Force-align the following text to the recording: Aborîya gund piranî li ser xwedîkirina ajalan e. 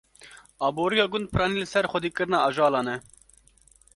Aborîya 0.67 1.05
gund 1.11 1.27
piranî 1.33 1.57
li 1.61 1.67
ser 1.73 1.85
xwedîkirina 1.91 2.39
ajalan 2.47 2.87
e. 2.95 2.97